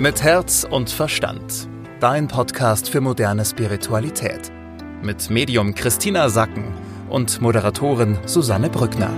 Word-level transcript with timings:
Mit 0.00 0.22
Herz 0.22 0.62
und 0.62 0.90
Verstand. 0.90 1.68
Dein 1.98 2.28
Podcast 2.28 2.88
für 2.88 3.00
moderne 3.00 3.44
Spiritualität. 3.44 4.52
Mit 5.02 5.28
Medium 5.28 5.74
Christina 5.74 6.28
Sacken 6.28 6.72
und 7.08 7.40
Moderatorin 7.40 8.16
Susanne 8.24 8.70
Brückner. 8.70 9.10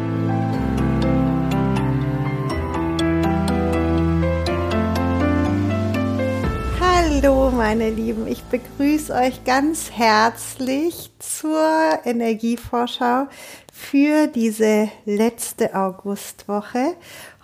Hallo 6.80 7.50
meine 7.50 7.90
Lieben, 7.90 8.26
ich 8.26 8.42
begrüße 8.44 9.12
euch 9.12 9.44
ganz 9.44 9.90
herzlich 9.90 11.10
zur 11.18 12.00
Energievorschau 12.06 13.28
für 13.70 14.28
diese 14.28 14.88
letzte 15.04 15.74
Augustwoche 15.74 16.96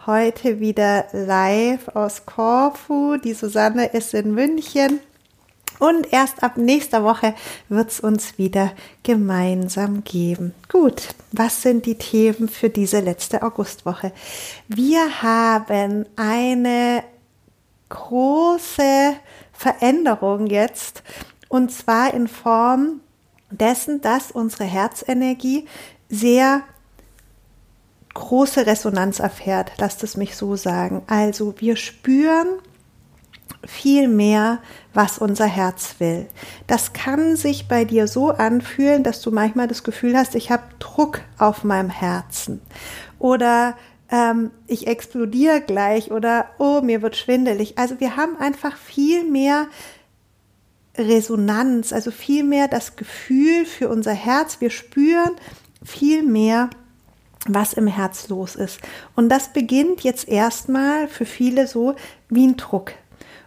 heute 0.06 0.60
wieder 0.60 1.06
live 1.12 1.88
aus 1.88 2.26
Korfu. 2.26 3.16
Die 3.16 3.34
Susanne 3.34 3.86
ist 3.86 4.14
in 4.14 4.32
München. 4.32 5.00
Und 5.78 6.12
erst 6.12 6.42
ab 6.42 6.56
nächster 6.56 7.04
Woche 7.04 7.34
wird 7.68 7.90
es 7.90 8.00
uns 8.00 8.38
wieder 8.38 8.72
gemeinsam 9.02 10.04
geben. 10.04 10.54
Gut, 10.70 11.08
was 11.32 11.60
sind 11.60 11.84
die 11.84 11.98
Themen 11.98 12.48
für 12.48 12.70
diese 12.70 13.00
letzte 13.00 13.42
Augustwoche? 13.42 14.12
Wir 14.68 15.22
haben 15.22 16.06
eine 16.16 17.02
große 17.88 19.16
Veränderung 19.52 20.46
jetzt 20.46 21.02
und 21.48 21.70
zwar 21.70 22.14
in 22.14 22.28
Form 22.28 23.00
dessen, 23.50 24.00
dass 24.00 24.30
unsere 24.30 24.64
Herzenergie 24.64 25.66
sehr 26.08 26.62
große 28.16 28.66
Resonanz 28.66 29.20
erfährt, 29.20 29.72
lasst 29.78 30.02
es 30.02 30.16
mich 30.16 30.36
so 30.36 30.56
sagen. 30.56 31.02
Also 31.06 31.54
wir 31.58 31.76
spüren 31.76 32.48
viel 33.64 34.08
mehr, 34.08 34.58
was 34.94 35.18
unser 35.18 35.46
Herz 35.46 35.96
will. 35.98 36.26
Das 36.66 36.92
kann 36.92 37.36
sich 37.36 37.68
bei 37.68 37.84
dir 37.84 38.08
so 38.08 38.30
anfühlen, 38.30 39.02
dass 39.02 39.20
du 39.20 39.30
manchmal 39.30 39.68
das 39.68 39.84
Gefühl 39.84 40.16
hast, 40.16 40.34
ich 40.34 40.50
habe 40.50 40.62
Druck 40.78 41.20
auf 41.38 41.62
meinem 41.62 41.90
Herzen 41.90 42.62
oder 43.18 43.76
ähm, 44.10 44.50
ich 44.66 44.86
explodiere 44.86 45.60
gleich 45.60 46.10
oder 46.10 46.46
oh, 46.58 46.80
mir 46.80 47.02
wird 47.02 47.16
schwindelig. 47.16 47.76
Also 47.76 48.00
wir 48.00 48.16
haben 48.16 48.36
einfach 48.38 48.76
viel 48.76 49.24
mehr 49.30 49.66
Resonanz, 50.96 51.92
also 51.92 52.10
viel 52.10 52.44
mehr 52.44 52.68
das 52.68 52.96
Gefühl 52.96 53.66
für 53.66 53.88
unser 53.88 54.12
Herz. 54.12 54.60
Wir 54.60 54.70
spüren 54.70 55.32
viel 55.84 56.22
mehr, 56.22 56.70
was 57.54 57.72
im 57.72 57.86
Herz 57.86 58.28
los 58.28 58.54
ist. 58.54 58.80
Und 59.14 59.28
das 59.28 59.52
beginnt 59.52 60.02
jetzt 60.02 60.28
erstmal 60.28 61.08
für 61.08 61.26
viele 61.26 61.66
so 61.66 61.94
wie 62.28 62.46
ein 62.46 62.56
Druck. 62.56 62.92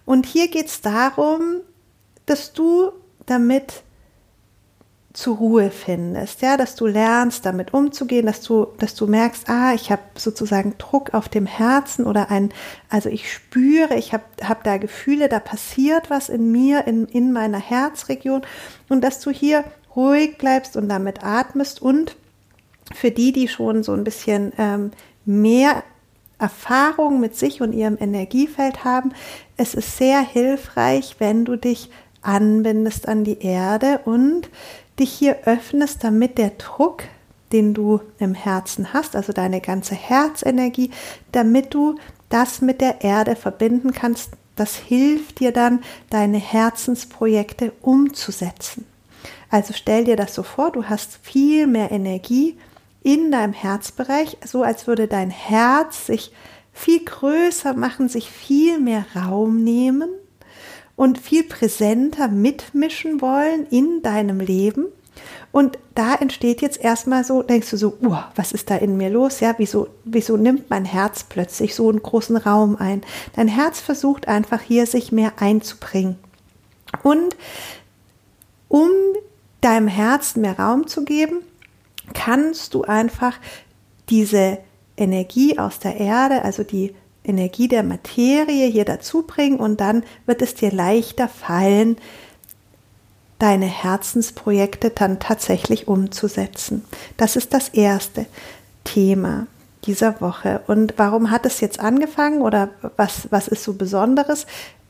Und 0.06 0.26
hier 0.26 0.50
geht 0.50 0.68
es 0.68 0.82
darum, 0.82 1.62
dass 2.26 2.54
du 2.54 2.92
damit 3.26 3.84
zur 5.14 5.38
Ruhe 5.38 5.72
findest, 5.72 6.42
ja, 6.42 6.56
dass 6.56 6.76
du 6.76 6.86
lernst, 6.86 7.46
damit 7.46 7.74
umzugehen, 7.74 8.28
dass 8.28 8.42
du, 8.42 8.68
dass 8.78 8.94
du 8.94 9.08
merkst, 9.08 9.50
ah, 9.50 9.74
ich 9.74 9.92
habe 9.92 10.04
sozusagen 10.16 10.76
Druck 10.78 11.14
auf 11.16 11.28
dem 11.28 11.48
Herzen 11.48 12.06
oder 12.06 12.30
ein, 12.30 12.54
also 12.90 13.10
ich 13.10 13.32
spüre, 13.32 13.96
ich 13.96 14.14
habe 14.14 14.24
hab 14.44 14.64
da 14.64 14.78
Gefühle, 14.78 15.28
da 15.28 15.40
passiert 15.40 16.12
was 16.12 16.30
in 16.30 16.52
mir, 16.52 16.86
in, 16.86 17.06
in 17.06 17.34
meiner 17.34 17.60
Herzregion 17.60 18.44
und 18.88 19.02
dass 19.02 19.20
du 19.20 19.32
hier 19.32 19.64
ruhig 19.96 20.38
bleibst 20.38 20.78
und 20.78 20.88
damit 20.88 21.24
atmest 21.24 21.82
und 21.82 22.16
für 22.94 23.12
die, 23.12 23.32
die 23.32 23.48
schon 23.48 23.84
so 23.84 23.94
ein 23.94 24.04
bisschen 24.04 24.54
ähm, 24.58 24.92
mehr 25.26 25.84
Erfahrung 26.40 27.20
mit 27.20 27.36
sich 27.36 27.62
und 27.62 27.74
ihrem 27.74 27.98
Energiefeld 28.00 28.84
haben, 28.84 29.14
es 29.58 29.74
ist 29.74 29.98
sehr 29.98 30.22
hilfreich, 30.22 31.16
wenn 31.20 31.46
du 31.46 31.58
dich 31.58 31.90
anbindest 32.22 33.08
an 33.08 33.24
die 33.24 33.40
Erde 33.40 34.02
und 34.06 34.50
dich 35.00 35.12
hier 35.12 35.40
öffnest, 35.46 36.04
damit 36.04 36.38
der 36.38 36.52
Druck, 36.52 37.04
den 37.52 37.74
du 37.74 38.02
im 38.20 38.34
Herzen 38.34 38.94
hast, 38.94 39.16
also 39.16 39.34
deine 39.34 39.62
ganze 39.62 39.96
Herzenergie, 39.96 40.92
damit 41.32 41.74
du 41.74 41.96
das 42.30 42.62
mit 42.62 42.82
der 42.82 43.02
Erde 43.02 43.36
verbinden 43.36 43.92
kannst, 43.92 44.32
das 44.56 44.76
hilft 44.76 45.40
dir 45.40 45.52
dann, 45.52 45.82
deine 46.10 46.38
Herzensprojekte 46.38 47.72
umzusetzen. 47.82 48.86
Also 49.50 49.74
stell 49.74 50.04
dir 50.04 50.16
das 50.16 50.36
so 50.36 50.44
vor, 50.44 50.72
du 50.72 50.86
hast 50.86 51.18
viel 51.24 51.66
mehr 51.66 51.92
Energie 51.92 52.58
in 53.04 53.32
deinem 53.32 53.54
Herzbereich, 53.54 54.38
so 54.46 54.64
als 54.64 54.88
würde 54.88 55.08
dein 55.08 55.30
Herz 55.30 56.06
sich 56.06 56.32
viel 56.74 57.04
größer 57.04 57.74
machen, 57.74 58.10
sich 58.10 58.30
viel 58.30 58.80
mehr 58.80 59.06
Raum 59.16 59.64
nehmen 59.64 60.10
und 60.96 61.18
viel 61.18 61.44
präsenter 61.44 62.28
mitmischen 62.28 63.22
wollen 63.22 63.66
in 63.70 64.02
deinem 64.02 64.40
Leben. 64.40 64.86
Und 65.52 65.80
da 65.96 66.16
entsteht 66.16 66.62
jetzt 66.62 66.80
erstmal 66.80 67.24
so, 67.24 67.42
denkst 67.42 67.72
du 67.72 67.78
so, 67.78 67.98
uh, 68.02 68.18
was 68.36 68.52
ist 68.52 68.70
da 68.70 68.76
in 68.76 68.98
mir 68.98 69.10
los? 69.10 69.40
Ja, 69.40 69.56
wieso, 69.58 69.88
wieso 70.04 70.38
nimmt 70.38 70.70
mein 70.70 70.86
Herz 70.86 71.24
plötzlich 71.24 71.74
so 71.74 71.90
einen 71.90 72.04
großen 72.04 72.38
Raum 72.38 72.76
ein? 72.76 73.02
Dein 73.36 73.48
Herz 73.48 73.80
versucht 73.80 74.28
einfach 74.28 74.62
hier 74.62 74.86
sich 74.86 75.12
mehr 75.12 75.34
einzubringen. 75.38 76.18
Und 77.04 77.36
um 78.68 78.90
deinem 79.62 79.88
Herzen 79.88 80.42
mehr 80.42 80.60
Raum 80.60 80.88
zu 80.88 81.04
geben, 81.04 81.38
kannst 82.14 82.74
du 82.74 82.84
einfach 82.84 83.38
diese 84.10 84.60
Energie 84.98 85.58
aus 85.58 85.80
der 85.80 85.98
Erde, 85.98 86.44
also 86.44 86.64
die 86.64 86.94
Energie 87.24 87.68
der 87.68 87.84
Materie 87.84 88.68
hier 88.68 88.86
dazu 88.86 89.24
bringen 89.24 89.60
und 89.60 89.80
dann 89.82 90.04
wird 90.26 90.42
es 90.42 90.56
dir 90.56 90.72
leichter 90.72 91.28
fallen, 91.28 91.98
deine 93.38 93.68
Herzensprojekte 93.68 94.90
dann 94.90 95.20
tatsächlich 95.20 95.88
umzusetzen. 95.88 96.84
Das 97.18 97.36
ist 97.36 97.54
das 97.54 97.70
erste 97.70 98.26
Thema 98.84 99.48
dieser 99.86 100.20
Woche. 100.20 100.62
Und 100.68 100.96
warum 100.98 101.32
hat 101.32 101.46
es 101.46 101.62
jetzt 101.62 101.80
angefangen 101.80 102.42
oder 102.42 102.70
was, 102.98 103.32
was 103.32 103.48
ist 103.48 103.64
so 103.64 103.74
Besonderes? 103.74 104.46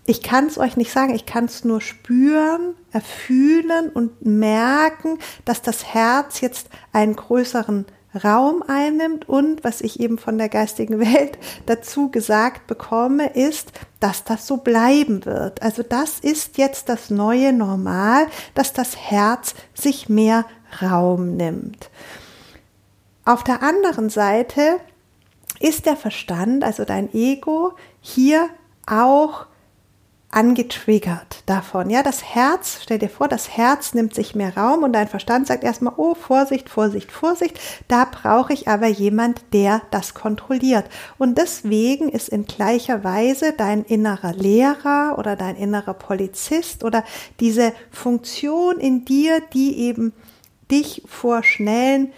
Ich 0.06 0.24
kann 0.24 0.48
es 0.48 0.58
euch 0.58 0.76
nicht 0.76 0.92
sagen, 0.92 1.14
ich 1.14 1.26
kann 1.26 1.46
es 1.46 1.64
nur 1.64 1.82
spüren, 1.82 2.76
erfühlen 2.92 3.90
und 3.90 4.26
merken, 4.26 5.20
dass 5.46 5.62
das 5.62 5.94
Herz 5.94 6.42
jetzt 6.42 6.70
einen 6.94 7.16
größeren 7.16 7.86
Raum 8.24 8.64
einnimmt 8.68 9.30
und 9.30 9.64
was 9.64 9.82
ich 9.82 10.00
eben 10.00 10.18
von 10.18 10.40
der 10.40 10.50
geistigen 10.50 11.00
Welt 11.00 11.38
dazu 11.68 12.10
gesagt 12.10 12.66
bekomme, 12.66 13.34
ist, 13.34 13.72
dass 14.00 14.24
das 14.24 14.48
so 14.48 14.58
bleiben 14.58 15.26
wird. 15.26 15.62
Also 15.62 15.84
das 15.84 16.20
ist 16.20 16.58
jetzt 16.58 16.90
das 16.90 17.12
neue 17.12 17.54
Normal, 17.54 18.28
dass 18.56 18.74
das 18.74 18.98
Herz 18.98 19.54
sich 19.76 20.10
mehr 20.10 20.46
Raum 20.82 21.36
nimmt. 21.38 21.90
Auf 23.26 23.44
der 23.44 23.62
anderen 23.62 24.10
Seite 24.10 24.80
ist 25.60 25.86
der 25.86 25.96
Verstand, 25.96 26.64
also 26.64 26.86
dein 26.86 27.14
Ego, 27.14 27.74
hier 28.02 28.50
auch 28.88 29.46
angetriggert 30.32 31.44
davon. 31.48 31.90
Ja, 31.90 32.04
das 32.04 32.24
Herz, 32.24 32.80
stell 32.84 33.00
dir 33.00 33.10
vor, 33.10 33.28
das 33.28 33.58
Herz 33.58 33.94
nimmt 33.96 34.14
sich 34.14 34.36
mehr 34.36 34.56
Raum 34.56 34.84
und 34.84 34.94
dein 34.94 35.08
Verstand 35.08 35.48
sagt 35.48 35.64
erstmal, 35.64 35.94
oh, 35.98 36.14
Vorsicht, 36.14 36.70
Vorsicht, 36.70 37.12
Vorsicht, 37.12 37.60
da 37.88 38.06
brauche 38.06 38.54
ich 38.54 38.68
aber 38.68 38.88
jemand, 38.88 39.42
der 39.54 39.82
das 39.90 40.14
kontrolliert. 40.14 40.86
Und 41.18 41.38
deswegen 41.40 42.10
ist 42.10 42.30
in 42.30 42.46
gleicher 42.46 43.04
Weise 43.04 43.54
dein 43.58 43.84
innerer 43.84 44.34
Lehrer 44.34 45.16
oder 45.18 45.36
dein 45.36 45.56
innerer 45.56 45.96
Polizist 45.96 46.84
oder 46.84 47.04
diese 47.40 47.74
Funktion 47.90 48.80
in 48.80 49.06
dir, 49.06 49.42
die 49.54 49.80
eben 49.80 50.14
dich 50.70 51.02
vor 51.08 51.44
schnellen 51.44 52.14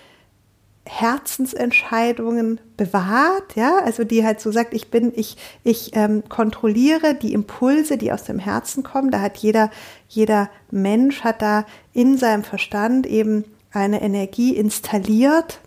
Herzensentscheidungen 0.85 2.59
bewahrt, 2.75 3.55
ja, 3.55 3.79
also 3.83 4.03
die 4.03 4.25
halt 4.25 4.41
so 4.41 4.51
sagt, 4.51 4.73
ich 4.73 4.89
bin, 4.89 5.13
ich, 5.15 5.37
ich 5.63 5.95
ähm, 5.95 6.23
kontrolliere 6.27 7.13
die 7.13 7.33
Impulse, 7.33 7.97
die 7.97 8.11
aus 8.11 8.23
dem 8.23 8.39
Herzen 8.39 8.83
kommen. 8.83 9.11
Da 9.11 9.21
hat 9.21 9.37
jeder, 9.37 9.69
jeder 10.07 10.49
Mensch 10.71 11.23
hat 11.23 11.41
da 11.41 11.65
in 11.93 12.17
seinem 12.17 12.43
Verstand 12.43 13.05
eben 13.05 13.45
eine 13.71 14.01
Energie 14.01 14.55
installiert. 14.55 15.59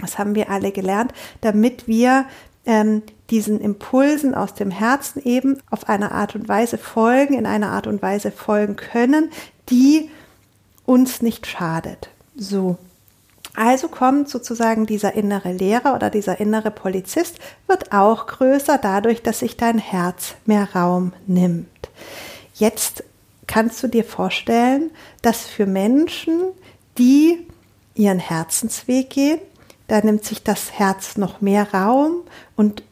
Das 0.00 0.18
haben 0.18 0.34
wir 0.34 0.48
alle 0.50 0.70
gelernt, 0.70 1.12
damit 1.40 1.88
wir 1.88 2.26
ähm, 2.66 3.02
diesen 3.30 3.60
Impulsen 3.60 4.34
aus 4.34 4.54
dem 4.54 4.70
Herzen 4.70 5.22
eben 5.24 5.58
auf 5.70 5.88
eine 5.88 6.12
Art 6.12 6.34
und 6.36 6.48
Weise 6.48 6.78
folgen, 6.78 7.34
in 7.34 7.46
einer 7.46 7.70
Art 7.70 7.86
und 7.86 8.00
Weise 8.00 8.30
folgen 8.30 8.76
können, 8.76 9.30
die 9.70 10.10
uns 10.84 11.20
nicht 11.20 11.46
schadet. 11.46 12.10
So. 12.36 12.78
Also 13.56 13.88
kommt 13.88 14.28
sozusagen 14.28 14.84
dieser 14.84 15.14
innere 15.14 15.50
Lehrer 15.50 15.94
oder 15.94 16.10
dieser 16.10 16.38
innere 16.40 16.70
Polizist, 16.70 17.38
wird 17.66 17.90
auch 17.90 18.26
größer 18.26 18.76
dadurch, 18.76 19.22
dass 19.22 19.38
sich 19.38 19.56
dein 19.56 19.78
Herz 19.78 20.34
mehr 20.44 20.68
Raum 20.74 21.14
nimmt. 21.26 21.66
Jetzt 22.54 23.02
kannst 23.46 23.82
du 23.82 23.88
dir 23.88 24.04
vorstellen, 24.04 24.90
dass 25.22 25.46
für 25.46 25.64
Menschen, 25.64 26.42
die 26.98 27.46
ihren 27.94 28.18
Herzensweg 28.18 29.08
gehen, 29.08 29.40
da 29.88 30.02
nimmt 30.02 30.24
sich 30.24 30.42
das 30.42 30.72
Herz 30.72 31.16
noch 31.16 31.40
mehr 31.40 31.72
Raum 31.72 32.22
und, 32.56 32.82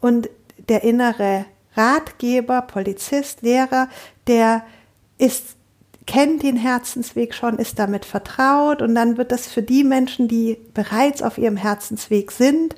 und 0.00 0.28
der 0.68 0.84
innere 0.84 1.46
Ratgeber, 1.74 2.60
Polizist, 2.62 3.40
Lehrer, 3.40 3.88
der 4.26 4.62
ist 5.16 5.56
kennt 6.06 6.42
den 6.42 6.56
Herzensweg 6.56 7.34
schon, 7.34 7.58
ist 7.58 7.78
damit 7.78 8.04
vertraut 8.04 8.82
und 8.82 8.94
dann 8.94 9.16
wird 9.16 9.32
das 9.32 9.46
für 9.46 9.62
die 9.62 9.84
Menschen, 9.84 10.28
die 10.28 10.58
bereits 10.74 11.22
auf 11.22 11.38
ihrem 11.38 11.56
Herzensweg 11.56 12.32
sind 12.32 12.74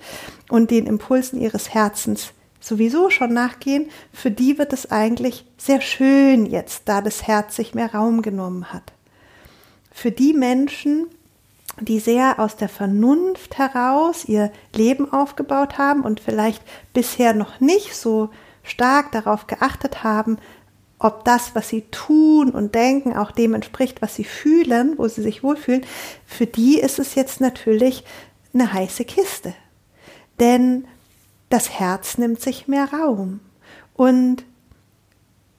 und 0.50 0.70
den 0.70 0.86
Impulsen 0.86 1.40
ihres 1.40 1.72
Herzens 1.72 2.32
sowieso 2.64 3.10
schon 3.10 3.32
nachgehen, 3.32 3.90
für 4.12 4.30
die 4.30 4.58
wird 4.58 4.72
es 4.72 4.90
eigentlich 4.90 5.44
sehr 5.58 5.80
schön 5.80 6.46
jetzt, 6.46 6.82
da 6.86 7.02
das 7.02 7.26
Herz 7.26 7.56
sich 7.56 7.74
mehr 7.74 7.92
Raum 7.92 8.22
genommen 8.22 8.72
hat. 8.72 8.92
Für 9.92 10.10
die 10.10 10.32
Menschen, 10.32 11.06
die 11.80 12.00
sehr 12.00 12.40
aus 12.40 12.56
der 12.56 12.68
Vernunft 12.68 13.58
heraus 13.58 14.24
ihr 14.24 14.50
Leben 14.74 15.12
aufgebaut 15.12 15.76
haben 15.76 16.02
und 16.02 16.20
vielleicht 16.20 16.62
bisher 16.92 17.34
noch 17.34 17.60
nicht 17.60 17.94
so 17.94 18.30
stark 18.62 19.12
darauf 19.12 19.46
geachtet 19.46 20.02
haben, 20.02 20.38
ob 21.04 21.22
das, 21.26 21.54
was 21.54 21.68
sie 21.68 21.82
tun 21.90 22.48
und 22.48 22.74
denken, 22.74 23.14
auch 23.14 23.30
dem 23.30 23.52
entspricht, 23.52 24.00
was 24.00 24.14
sie 24.14 24.24
fühlen, 24.24 24.94
wo 24.96 25.06
sie 25.06 25.20
sich 25.20 25.42
wohlfühlen, 25.42 25.84
für 26.24 26.46
die 26.46 26.80
ist 26.80 26.98
es 26.98 27.14
jetzt 27.14 27.42
natürlich 27.42 28.04
eine 28.54 28.72
heiße 28.72 29.04
Kiste. 29.04 29.52
Denn 30.40 30.86
das 31.50 31.68
Herz 31.78 32.16
nimmt 32.16 32.40
sich 32.40 32.68
mehr 32.68 32.88
Raum. 32.90 33.40
Und 33.92 34.46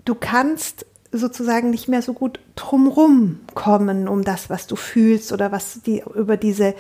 du 0.04 0.16
kannst 0.16 0.88
sozusagen 1.12 1.70
nicht 1.70 1.88
mehr 1.88 2.02
so 2.02 2.14
gut 2.14 2.40
drumrum 2.56 3.40
kommen 3.54 4.08
um 4.08 4.24
das, 4.24 4.50
was 4.50 4.66
du 4.66 4.76
fühlst 4.76 5.32
oder 5.32 5.52
was 5.52 5.80
die 5.84 6.04
über 6.16 6.38
diese 6.38 6.70
äh, 6.70 6.76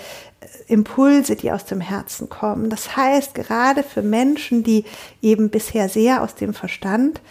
Impulse, 0.67 1.35
die 1.35 1.51
aus 1.51 1.65
dem 1.65 1.81
Herzen 1.81 2.29
kommen. 2.29 2.71
Das 2.71 2.97
heißt, 2.97 3.35
gerade 3.35 3.83
für 3.83 4.01
Menschen, 4.01 4.63
die 4.63 4.85
eben 5.21 5.51
bisher 5.51 5.87
sehr 5.87 6.23
aus 6.23 6.33
dem 6.33 6.55
Verstand 6.55 7.21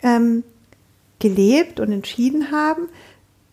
ähm, 0.00 0.44
gelebt 1.26 1.80
und 1.80 1.90
entschieden 1.92 2.52
haben, 2.52 2.88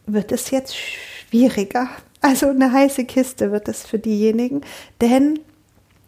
wird 0.05 0.31
es 0.31 0.51
jetzt 0.51 0.75
schwieriger. 0.77 1.89
Also 2.21 2.49
eine 2.49 2.71
heiße 2.71 3.05
Kiste 3.05 3.51
wird 3.51 3.67
es 3.67 3.83
für 3.83 3.99
diejenigen, 3.99 4.61
denn 5.01 5.39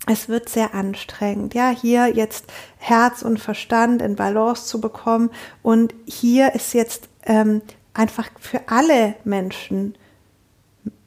es 0.07 0.29
wird 0.29 0.50
sehr 0.50 0.75
anstrengend, 0.75 1.56
ja, 1.56 1.69
hier 1.69 2.07
jetzt 2.07 2.45
Herz 2.77 3.23
und 3.23 3.39
Verstand 3.39 4.03
in 4.03 4.15
Balance 4.15 4.67
zu 4.67 4.79
bekommen. 4.79 5.31
Und 5.63 5.95
hier 6.06 6.53
ist 6.53 6.73
jetzt 6.73 7.09
ähm, 7.23 7.62
einfach 7.95 8.29
für 8.39 8.61
alle 8.68 9.15
Menschen 9.23 9.97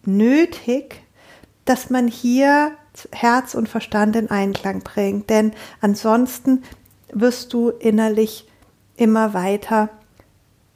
nötig, 0.04 1.02
dass 1.64 1.90
man 1.90 2.08
hier 2.08 2.72
Herz 3.12 3.54
und 3.54 3.69
Verstand 3.69 4.16
in 4.16 4.31
Einklang 4.31 4.81
bringt. 4.82 5.31
Denn 5.31 5.52
ansonsten 5.81 6.64
wirst 7.12 7.52
du 7.52 7.69
innerlich 7.69 8.49
immer 8.96 9.32
weiter 9.32 9.90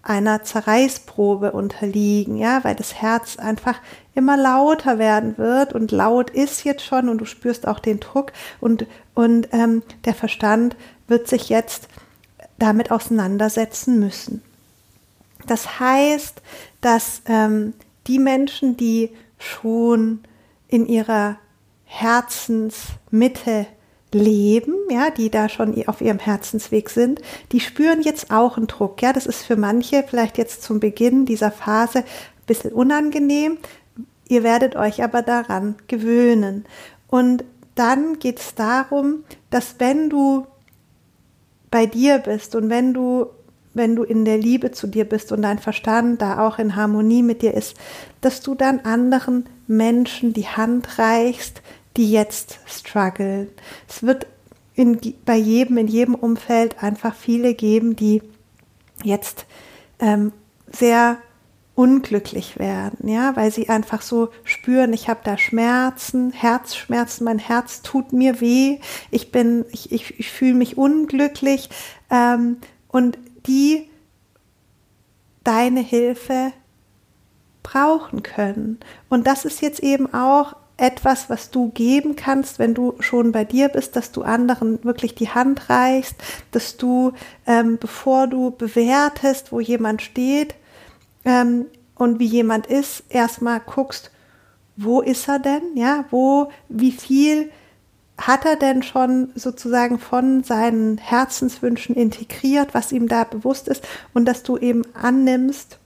einer 0.02 0.42
Zerreißprobe 0.42 1.52
unterliegen, 1.52 2.36
ja, 2.36 2.64
weil 2.64 2.74
das 2.74 2.94
Herz 3.00 3.38
einfach 3.38 3.80
immer 4.14 4.36
lauter 4.36 4.98
werden 4.98 5.38
wird 5.38 5.72
und 5.72 5.92
laut 5.92 6.30
ist 6.30 6.64
jetzt 6.64 6.84
schon 6.84 7.08
und 7.08 7.18
du 7.18 7.24
spürst 7.24 7.68
auch 7.68 7.78
den 7.78 8.00
Druck 8.00 8.32
und, 8.60 8.86
und 9.14 9.48
ähm, 9.52 9.82
der 10.04 10.14
Verstand 10.14 10.76
wird 11.06 11.28
sich 11.28 11.48
jetzt 11.48 11.88
damit 12.58 12.90
auseinandersetzen 12.90 14.00
müssen. 14.00 14.42
Das 15.46 15.80
heißt, 15.80 16.42
dass 16.80 17.22
ähm, 17.26 17.74
die 18.06 18.18
Menschen, 18.18 18.76
die 18.76 19.10
schon 19.38 20.20
in 20.68 20.86
ihrer 20.86 21.36
Herzensmitte 21.84 23.66
leben, 24.14 24.74
ja, 24.90 25.10
die 25.10 25.30
da 25.30 25.48
schon 25.48 25.86
auf 25.86 26.00
ihrem 26.00 26.18
Herzensweg 26.18 26.90
sind, 26.90 27.20
die 27.50 27.60
spüren 27.60 28.02
jetzt 28.02 28.30
auch 28.30 28.56
einen 28.56 28.66
Druck. 28.66 29.00
Ja, 29.02 29.12
das 29.12 29.26
ist 29.26 29.42
für 29.42 29.56
manche 29.56 30.04
vielleicht 30.06 30.38
jetzt 30.38 30.62
zum 30.62 30.80
Beginn 30.80 31.26
dieser 31.26 31.50
Phase 31.50 32.00
ein 32.00 32.04
bisschen 32.46 32.72
unangenehm. 32.72 33.58
Ihr 34.28 34.42
werdet 34.42 34.76
euch 34.76 35.02
aber 35.02 35.22
daran 35.22 35.76
gewöhnen. 35.88 36.64
Und 37.08 37.44
dann 37.74 38.18
geht 38.18 38.38
es 38.38 38.54
darum, 38.54 39.24
dass 39.50 39.76
wenn 39.78 40.10
du 40.10 40.46
bei 41.70 41.86
dir 41.86 42.18
bist 42.18 42.54
und 42.54 42.68
wenn 42.70 42.92
du 42.92 43.26
wenn 43.74 43.96
du 43.96 44.02
in 44.02 44.26
der 44.26 44.36
Liebe 44.36 44.70
zu 44.72 44.86
dir 44.86 45.06
bist 45.06 45.32
und 45.32 45.40
dein 45.40 45.58
Verstand 45.58 46.20
da 46.20 46.46
auch 46.46 46.58
in 46.58 46.76
Harmonie 46.76 47.22
mit 47.22 47.40
dir 47.40 47.54
ist, 47.54 47.74
dass 48.20 48.42
du 48.42 48.54
dann 48.54 48.80
anderen 48.80 49.46
Menschen 49.66 50.34
die 50.34 50.46
Hand 50.46 50.98
reichst, 50.98 51.62
die 51.96 52.10
jetzt 52.10 52.58
strugglen. 52.66 53.48
Es 53.88 54.02
wird 54.02 54.26
in, 54.74 54.98
bei 55.24 55.36
jedem, 55.36 55.78
in 55.78 55.88
jedem 55.88 56.14
Umfeld 56.14 56.82
einfach 56.82 57.14
viele 57.14 57.54
geben, 57.54 57.96
die 57.96 58.22
jetzt 59.04 59.46
ähm, 59.98 60.32
sehr 60.70 61.18
unglücklich 61.74 62.58
werden, 62.58 63.08
ja, 63.08 63.34
weil 63.34 63.50
sie 63.50 63.70
einfach 63.70 64.02
so 64.02 64.28
spüren, 64.44 64.92
ich 64.92 65.08
habe 65.08 65.20
da 65.24 65.38
Schmerzen, 65.38 66.30
Herzschmerzen, 66.30 67.24
mein 67.24 67.38
Herz 67.38 67.80
tut 67.80 68.12
mir 68.12 68.40
weh, 68.40 68.78
ich 69.10 69.32
bin, 69.32 69.64
ich, 69.72 69.90
ich, 69.90 70.18
ich 70.20 70.30
fühle 70.30 70.54
mich 70.54 70.76
unglücklich 70.76 71.70
ähm, 72.10 72.58
und 72.88 73.18
die 73.46 73.88
deine 75.44 75.80
Hilfe 75.80 76.52
brauchen 77.62 78.22
können. 78.22 78.78
Und 79.08 79.26
das 79.26 79.44
ist 79.44 79.62
jetzt 79.62 79.80
eben 79.80 80.12
auch 80.12 80.54
etwas, 80.82 81.30
was 81.30 81.50
du 81.50 81.68
geben 81.70 82.16
kannst, 82.16 82.58
wenn 82.58 82.74
du 82.74 82.94
schon 82.98 83.30
bei 83.30 83.44
dir 83.44 83.68
bist, 83.68 83.94
dass 83.94 84.10
du 84.10 84.22
anderen 84.22 84.82
wirklich 84.82 85.14
die 85.14 85.28
Hand 85.28 85.70
reichst, 85.70 86.16
dass 86.50 86.76
du, 86.76 87.12
ähm, 87.46 87.78
bevor 87.78 88.26
du 88.26 88.50
bewertest, 88.50 89.52
wo 89.52 89.60
jemand 89.60 90.02
steht 90.02 90.56
ähm, 91.24 91.66
und 91.94 92.18
wie 92.18 92.26
jemand 92.26 92.66
ist, 92.66 93.04
erstmal 93.08 93.60
guckst, 93.60 94.10
wo 94.76 95.00
ist 95.00 95.28
er 95.28 95.38
denn? 95.38 95.62
Ja, 95.76 96.04
wo, 96.10 96.50
wie 96.68 96.90
viel 96.90 97.52
hat 98.18 98.44
er 98.44 98.56
denn 98.56 98.82
schon 98.82 99.30
sozusagen 99.36 100.00
von 100.00 100.42
seinen 100.42 100.98
Herzenswünschen 100.98 101.94
integriert, 101.94 102.74
was 102.74 102.90
ihm 102.90 103.06
da 103.06 103.22
bewusst 103.22 103.68
ist 103.68 103.86
und 104.14 104.24
dass 104.26 104.42
du 104.42 104.58
eben 104.58 104.82
annimmst, 104.94 105.78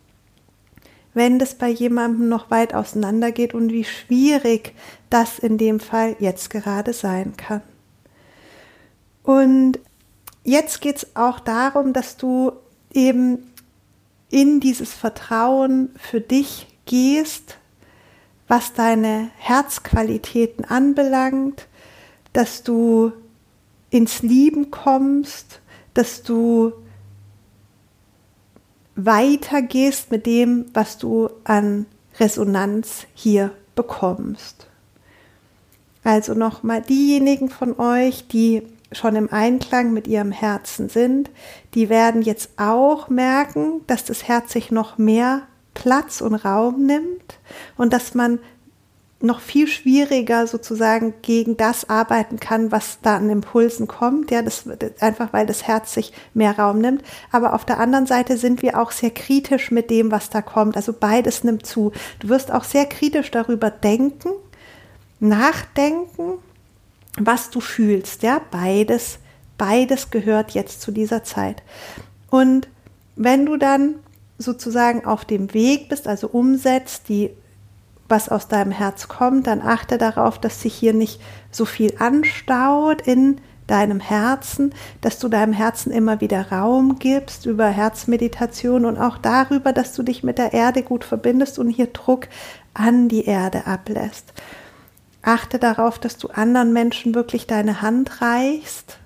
wenn 1.17 1.39
das 1.39 1.55
bei 1.55 1.71
jemandem 1.71 2.29
noch 2.29 2.51
weit 2.51 2.75
auseinander 2.75 3.33
geht 3.33 3.55
und 3.55 3.73
wie 3.73 3.85
schwierig 3.85 4.75
das 5.09 5.39
in 5.39 5.57
dem 5.57 5.81
Fall 5.81 6.15
jetzt 6.19 6.51
gerade 6.51 6.93
sein 6.93 7.39
kann. 7.39 7.63
Und 9.23 9.79
jetzt 10.45 10.83
geht 10.83 10.97
es 10.97 11.17
auch 11.17 11.41
darum, 11.41 11.95
dass 11.95 12.19
du 12.19 12.53
eben 12.93 13.51
in 14.29 14.61
dieses 14.61 14.93
Vertrauen 14.93 15.89
für 15.97 16.21
dich 16.21 16.67
gehst, 16.85 17.57
was 18.47 18.75
deine 18.75 19.31
Herzqualitäten 19.39 20.67
anbelangt, 20.67 21.67
dass 22.35 22.63
du 22.63 23.11
ins 23.89 24.21
Lieben 24.21 24.71
kommst, 24.71 25.61
dass 25.95 26.23
du 26.23 26.75
weitergehst 28.97 30.11
mit 30.11 30.27
dem, 30.27 30.67
was 30.75 30.99
du 30.99 31.29
an 31.45 31.87
Resonanz 32.19 33.07
hier 33.15 33.53
bekommst. 33.75 34.67
Also 36.03 36.35
nochmal 36.35 36.83
diejenigen 36.83 37.51
von 37.51 37.79
euch, 37.79 38.27
die 38.29 38.63
schon 38.93 39.17
im 39.17 39.33
Einklang 39.33 39.93
mit 39.93 40.07
ihrem 40.07 40.33
Herzen 40.33 40.89
sind, 40.89 41.31
die 41.75 41.89
werden 41.89 42.23
jetzt 42.23 42.51
auch 42.57 43.09
merken, 43.09 43.83
dass 43.87 44.05
das 44.05 44.27
Herz 44.29 44.53
sich 44.53 44.71
noch 44.71 44.99
mehr 44.99 45.43
Platz 45.75 46.21
und 46.21 46.35
Raum 46.35 46.87
nimmt 46.87 47.39
und 47.77 47.93
dass 47.93 48.15
man 48.15 48.39
noch 49.21 49.41
viel 49.41 49.67
schwieriger 49.67 50.47
sozusagen 50.47 51.15
gegen 51.23 51.57
das 51.57 51.89
arbeiten 51.89 52.39
kann, 52.39 52.71
was 52.71 52.99
da 53.01 53.17
an 53.17 53.31
Impulsen 53.31 53.87
kommt. 53.87 54.31
Ja, 54.31 54.43
das 54.43 54.65
einfach, 55.01 55.33
weil 55.33 55.47
das 55.47 55.67
Herz 55.67 55.95
sich 55.95 56.13
mehr 56.35 56.59
Raum 56.59 56.81
nimmt. 56.81 57.03
Aber 57.33 57.55
auf 57.55 57.65
der 57.65 57.81
anderen 57.81 58.07
Seite 58.07 58.37
sind 58.37 58.61
wir 58.61 58.79
auch 58.79 58.91
sehr 58.91 59.11
kritisch 59.11 59.71
mit 59.71 59.91
dem, 59.91 60.11
was 60.11 60.29
da 60.29 60.43
kommt. 60.43 60.77
Also 60.77 60.93
beides 60.93 61.45
nimmt 61.45 61.65
zu. 61.65 61.93
Du 62.21 62.29
wirst 62.29 62.53
auch 62.53 62.65
sehr 62.65 62.85
kritisch 62.85 63.31
darüber 63.31 63.71
denken, 63.71 64.31
nachdenken, 65.19 66.35
was 67.19 67.49
du 67.49 67.61
fühlst. 67.61 68.23
Ja, 68.23 68.43
beides, 68.51 69.19
beides 69.57 70.11
gehört 70.11 70.51
jetzt 70.51 70.83
zu 70.83 70.93
dieser 70.93 71.25
Zeit. 71.25 71.63
Und 72.29 72.69
wenn 73.17 73.47
du 73.47 73.57
dann 73.57 73.95
sozusagen 74.37 75.07
auf 75.07 75.25
dem 75.25 75.55
Weg 75.55 75.89
bist, 75.89 76.07
also 76.07 76.29
umsetzt, 76.29 77.09
die 77.09 77.31
was 78.09 78.29
aus 78.29 78.49
deinem 78.49 78.73
Herz 78.73 79.09
kommt, 79.09 79.47
dann 79.47 79.63
achte 79.63 79.99
darauf, 79.99 80.39
dass 80.39 80.63
sich 80.63 80.75
hier 80.75 80.93
nicht 80.93 81.21
so 81.51 81.65
viel 81.65 81.95
anstaut 81.99 83.03
in 83.03 83.41
deinem 83.67 84.01
Herzen, 84.01 84.73
dass 85.01 85.19
du 85.19 85.29
deinem 85.29 85.53
Herzen 85.53 85.91
immer 85.91 86.21
wieder 86.21 86.53
Raum 86.53 86.99
gibst 86.99 87.47
über 87.47 87.67
Herzmeditation 87.67 88.85
und 88.85 88.99
auch 88.99 89.19
darüber, 89.19 89.73
dass 89.73 89.95
du 89.95 90.03
dich 90.03 90.23
mit 90.23 90.39
der 90.39 90.53
Erde 90.53 90.83
gut 90.83 91.05
verbindest 91.05 91.59
und 91.59 91.69
hier 91.69 91.89
Druck 91.89 92.29
an 92.75 93.09
die 93.09 93.25
Erde 93.25 93.67
ablässt. 93.67 94.33
Achte 95.23 95.59
darauf, 95.59 95.99
dass 95.99 96.19
du 96.19 96.29
anderen 96.29 96.73
Menschen 96.73 97.15
wirklich 97.15 97.49
deine 97.49 97.83
Hand 97.83 98.23
reichst 98.23 98.99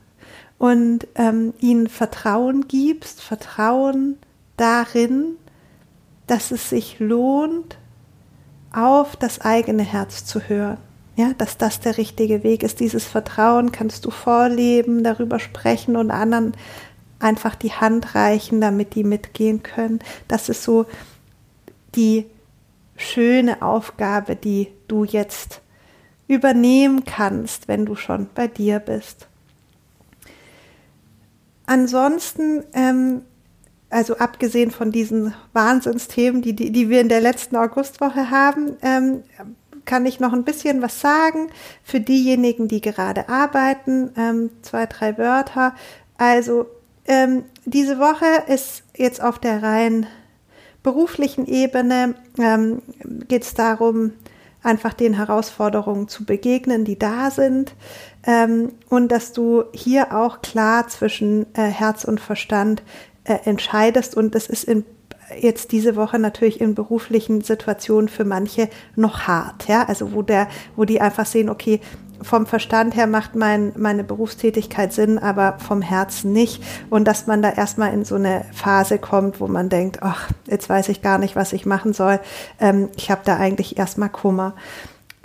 und 0.58 1.06
ähm, 1.14 1.54
ihnen 1.60 1.88
Vertrauen 1.88 2.68
gibst, 2.68 3.22
Vertrauen 3.22 4.18
darin, 4.58 5.36
dass 6.26 6.50
es 6.50 6.68
sich 6.68 7.00
lohnt, 7.00 7.78
auf 8.72 9.16
das 9.16 9.40
eigene 9.40 9.82
Herz 9.82 10.24
zu 10.24 10.40
hören. 10.40 10.78
Ja, 11.16 11.32
dass 11.36 11.58
das 11.58 11.80
der 11.80 11.98
richtige 11.98 12.42
Weg 12.44 12.62
ist. 12.62 12.80
Dieses 12.80 13.04
Vertrauen 13.04 13.72
kannst 13.72 14.04
du 14.04 14.10
vorleben, 14.10 15.04
darüber 15.04 15.38
sprechen 15.38 15.96
und 15.96 16.10
anderen 16.10 16.54
einfach 17.18 17.54
die 17.54 17.72
Hand 17.72 18.14
reichen, 18.14 18.60
damit 18.60 18.94
die 18.94 19.04
mitgehen 19.04 19.62
können. 19.62 20.00
Das 20.28 20.48
ist 20.48 20.62
so 20.62 20.86
die 21.94 22.26
schöne 22.96 23.62
Aufgabe, 23.62 24.36
die 24.36 24.68
du 24.88 25.04
jetzt 25.04 25.60
übernehmen 26.28 27.04
kannst, 27.04 27.68
wenn 27.68 27.86
du 27.86 27.96
schon 27.96 28.28
bei 28.34 28.46
dir 28.46 28.78
bist. 28.78 29.26
Ansonsten, 31.66 32.64
ähm, 32.72 33.22
also 33.90 34.16
abgesehen 34.16 34.70
von 34.70 34.92
diesen 34.92 35.34
Wahnsinnsthemen, 35.52 36.42
die, 36.42 36.54
die, 36.54 36.70
die 36.70 36.88
wir 36.88 37.00
in 37.00 37.08
der 37.08 37.20
letzten 37.20 37.56
Augustwoche 37.56 38.30
haben, 38.30 38.76
ähm, 38.82 39.22
kann 39.84 40.06
ich 40.06 40.20
noch 40.20 40.32
ein 40.32 40.44
bisschen 40.44 40.82
was 40.82 41.00
sagen 41.00 41.48
für 41.82 42.00
diejenigen, 42.00 42.68
die 42.68 42.80
gerade 42.80 43.28
arbeiten. 43.28 44.12
Ähm, 44.16 44.50
zwei, 44.62 44.86
drei 44.86 45.18
Wörter. 45.18 45.74
Also 46.16 46.66
ähm, 47.06 47.44
diese 47.64 47.98
Woche 47.98 48.44
ist 48.46 48.84
jetzt 48.96 49.22
auf 49.22 49.38
der 49.38 49.62
rein 49.62 50.06
beruflichen 50.82 51.46
Ebene 51.46 52.14
ähm, 52.38 52.82
geht 53.28 53.42
es 53.42 53.54
darum, 53.54 54.12
einfach 54.62 54.92
den 54.92 55.14
Herausforderungen 55.14 56.08
zu 56.08 56.24
begegnen, 56.24 56.84
die 56.84 56.98
da 56.98 57.30
sind. 57.30 57.74
Ähm, 58.26 58.72
und 58.88 59.10
dass 59.10 59.32
du 59.32 59.64
hier 59.72 60.14
auch 60.16 60.42
klar 60.42 60.88
zwischen 60.88 61.46
äh, 61.54 61.62
Herz 61.62 62.04
und 62.04 62.20
Verstand 62.20 62.82
äh, 63.30 63.38
entscheidest. 63.44 64.16
Und 64.16 64.34
das 64.34 64.46
ist 64.46 64.64
in 64.64 64.84
jetzt 65.40 65.70
diese 65.70 65.94
Woche 65.94 66.18
natürlich 66.18 66.60
in 66.60 66.74
beruflichen 66.74 67.40
Situationen 67.40 68.08
für 68.08 68.24
manche 68.24 68.68
noch 68.96 69.28
hart, 69.28 69.68
ja, 69.68 69.84
also 69.84 70.12
wo 70.12 70.22
der, 70.22 70.48
wo 70.74 70.84
die 70.84 71.00
einfach 71.00 71.24
sehen, 71.24 71.48
okay, 71.48 71.80
vom 72.20 72.46
Verstand 72.46 72.96
her 72.96 73.06
macht 73.06 73.34
mein, 73.34 73.72
meine 73.76 74.04
Berufstätigkeit 74.04 74.92
Sinn, 74.92 75.18
aber 75.18 75.56
vom 75.58 75.80
Herzen 75.80 76.32
nicht. 76.32 76.62
Und 76.90 77.06
dass 77.06 77.26
man 77.26 77.40
da 77.40 77.50
erstmal 77.50 77.94
in 77.94 78.04
so 78.04 78.16
eine 78.16 78.44
Phase 78.52 78.98
kommt, 78.98 79.40
wo 79.40 79.46
man 79.46 79.70
denkt, 79.70 80.02
ach, 80.02 80.28
jetzt 80.46 80.68
weiß 80.68 80.90
ich 80.90 81.00
gar 81.00 81.16
nicht, 81.16 81.34
was 81.34 81.54
ich 81.54 81.64
machen 81.64 81.94
soll. 81.94 82.20
Ähm, 82.60 82.90
ich 82.96 83.10
habe 83.10 83.22
da 83.24 83.36
eigentlich 83.36 83.78
erstmal 83.78 84.10
Kummer. 84.10 84.54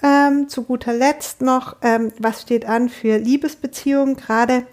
Ähm, 0.01 0.47
zu 0.47 0.63
guter 0.63 0.93
Letzt 0.93 1.41
noch, 1.41 1.75
ähm, 1.81 2.13
was 2.19 2.43
steht 2.43 2.65
an 2.65 2.87
für 2.87 3.17
Liebesbeziehungen, 3.17 4.15
gerade 4.15 4.63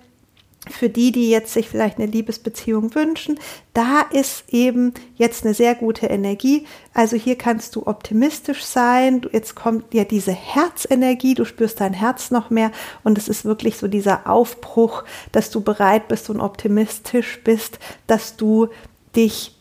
für 0.73 0.89
die, 0.89 1.13
die 1.13 1.31
jetzt 1.31 1.53
sich 1.53 1.69
vielleicht 1.69 1.99
eine 1.99 2.07
Liebesbeziehung 2.07 2.95
wünschen, 2.95 3.39
da 3.75 4.03
ist 4.11 4.45
eben 4.49 4.93
jetzt 5.17 5.45
eine 5.45 5.55
sehr 5.55 5.75
gute 5.75 6.07
Energie. 6.07 6.67
Also 6.95 7.17
hier 7.17 7.37
kannst 7.37 7.77
du 7.77 7.87
optimistisch 7.87 8.65
sein. 8.65 9.23
Jetzt 9.33 9.55
kommt 9.55 9.95
ja 9.95 10.05
diese 10.05 10.33
Herzenergie, 10.33 11.35
du 11.35 11.45
spürst 11.45 11.81
dein 11.81 11.95
Herz 11.95 12.31
noch 12.31 12.51
mehr 12.51 12.71
und 13.05 13.19
es 13.19 13.29
ist 13.29 13.45
wirklich 13.45 13.77
so 13.77 13.89
dieser 13.89 14.29
Aufbruch, 14.29 15.05
dass 15.33 15.51
du 15.51 15.61
bereit 15.61 16.09
bist 16.09 16.31
und 16.31 16.41
optimistisch 16.41 17.41
bist, 17.45 17.79
dass 18.07 18.37
du 18.37 18.69
dich 19.17 19.57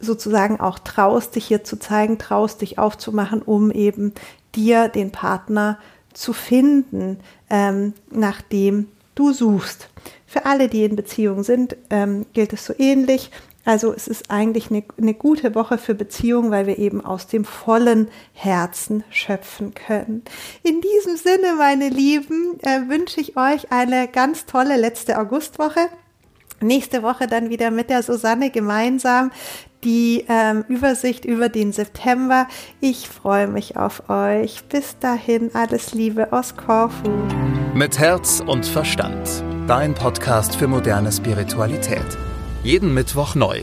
sozusagen 0.00 0.60
auch 0.60 0.78
traust, 0.78 1.36
dich 1.36 1.46
hier 1.46 1.64
zu 1.64 1.78
zeigen, 1.78 2.18
traust, 2.18 2.62
dich 2.62 2.78
aufzumachen, 2.78 3.42
um 3.42 3.70
eben 3.70 4.14
dir 4.54 4.88
den 4.88 5.12
Partner 5.12 5.78
zu 6.12 6.32
finden, 6.32 7.18
ähm, 7.48 7.94
nach 8.10 8.42
dem 8.42 8.88
du 9.20 9.32
suchst. 9.32 9.88
Für 10.26 10.46
alle, 10.46 10.68
die 10.68 10.84
in 10.84 10.96
Beziehung 10.96 11.42
sind, 11.42 11.76
ähm, 11.90 12.24
gilt 12.32 12.52
es 12.54 12.64
so 12.64 12.72
ähnlich. 12.78 13.30
Also 13.66 13.92
es 13.92 14.08
ist 14.08 14.30
eigentlich 14.30 14.70
eine, 14.70 14.82
eine, 14.96 15.12
gute 15.12 15.54
Woche 15.54 15.76
für 15.76 15.94
Beziehungen, 15.94 16.50
weil 16.50 16.66
wir 16.66 16.78
eben 16.78 17.04
aus 17.04 17.26
dem 17.26 17.44
vollen 17.44 18.08
Herzen 18.32 19.04
schöpfen 19.10 19.74
können. 19.74 20.22
In 20.62 20.80
diesem 20.80 21.16
Sinne, 21.16 21.56
meine 21.58 21.90
Lieben, 21.90 22.58
äh, 22.62 22.88
wünsche 22.88 23.20
ich 23.20 23.36
euch 23.36 23.70
eine 23.70 24.08
ganz 24.08 24.46
tolle 24.46 24.78
letzte 24.78 25.18
Augustwoche. 25.18 25.88
Nächste 26.62 27.02
Woche 27.02 27.26
dann 27.26 27.50
wieder 27.50 27.70
mit 27.70 27.90
der 27.90 28.02
Susanne 28.02 28.50
gemeinsam 28.50 29.30
die 29.84 30.24
ähm, 30.28 30.64
Übersicht 30.68 31.24
über 31.24 31.48
den 31.48 31.72
September. 31.72 32.46
Ich 32.80 33.08
freue 33.08 33.48
mich 33.48 33.76
auf 33.76 34.08
euch. 34.08 34.64
Bis 34.64 34.98
dahin 34.98 35.54
alles 35.54 35.94
Liebe 35.94 36.32
aus 36.32 36.54
Korfu. 36.56 37.10
Mit 37.74 38.00
Herz 38.00 38.42
und 38.44 38.66
Verstand. 38.66 39.44
Dein 39.68 39.94
Podcast 39.94 40.56
für 40.56 40.66
moderne 40.66 41.12
Spiritualität. 41.12 42.18
Jeden 42.64 42.92
Mittwoch 42.92 43.36
neu. 43.36 43.62